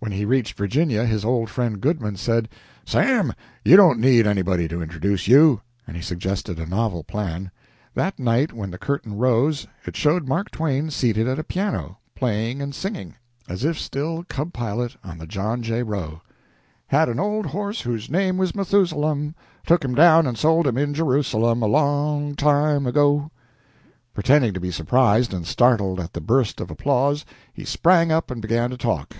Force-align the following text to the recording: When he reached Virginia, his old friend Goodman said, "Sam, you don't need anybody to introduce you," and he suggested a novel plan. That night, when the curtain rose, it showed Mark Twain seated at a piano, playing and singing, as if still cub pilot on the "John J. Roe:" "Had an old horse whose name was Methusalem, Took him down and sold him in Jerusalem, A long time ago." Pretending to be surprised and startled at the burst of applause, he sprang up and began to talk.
When 0.00 0.12
he 0.12 0.24
reached 0.24 0.56
Virginia, 0.58 1.06
his 1.06 1.24
old 1.24 1.48
friend 1.48 1.80
Goodman 1.80 2.16
said, 2.16 2.48
"Sam, 2.84 3.32
you 3.64 3.76
don't 3.76 3.98
need 4.00 4.26
anybody 4.26 4.68
to 4.68 4.82
introduce 4.82 5.28
you," 5.28 5.60
and 5.86 5.96
he 5.96 6.02
suggested 6.02 6.58
a 6.58 6.66
novel 6.66 7.04
plan. 7.04 7.50
That 7.94 8.18
night, 8.18 8.52
when 8.52 8.70
the 8.70 8.78
curtain 8.78 9.16
rose, 9.16 9.66
it 9.86 9.96
showed 9.96 10.26
Mark 10.28 10.50
Twain 10.50 10.90
seated 10.90 11.26
at 11.28 11.38
a 11.38 11.44
piano, 11.44 11.98
playing 12.14 12.60
and 12.60 12.74
singing, 12.74 13.14
as 13.48 13.64
if 13.64 13.78
still 13.78 14.24
cub 14.24 14.52
pilot 14.52 14.96
on 15.04 15.16
the 15.18 15.26
"John 15.26 15.62
J. 15.62 15.82
Roe:" 15.82 16.20
"Had 16.86 17.08
an 17.08 17.20
old 17.20 17.46
horse 17.46 17.82
whose 17.82 18.10
name 18.10 18.36
was 18.36 18.54
Methusalem, 18.54 19.34
Took 19.66 19.84
him 19.84 19.94
down 19.94 20.26
and 20.26 20.36
sold 20.38 20.66
him 20.66 20.76
in 20.76 20.92
Jerusalem, 20.92 21.62
A 21.62 21.66
long 21.66 22.34
time 22.34 22.86
ago." 22.86 23.30
Pretending 24.14 24.52
to 24.54 24.60
be 24.60 24.70
surprised 24.70 25.32
and 25.32 25.46
startled 25.46 26.00
at 26.00 26.14
the 26.14 26.20
burst 26.20 26.60
of 26.60 26.70
applause, 26.70 27.24
he 27.52 27.64
sprang 27.64 28.10
up 28.10 28.30
and 28.30 28.42
began 28.42 28.70
to 28.70 28.78
talk. 28.78 29.14